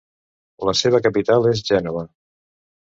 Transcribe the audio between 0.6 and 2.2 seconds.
La seva capital és Gènova.